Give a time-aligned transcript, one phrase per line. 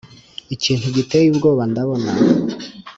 [0.55, 2.11] ikintu giteye ubwoba ndabona